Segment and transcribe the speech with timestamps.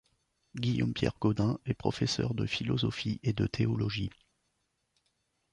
[0.55, 4.09] Guillaume-Pierre Godin est professeur de philosophie et de théologie.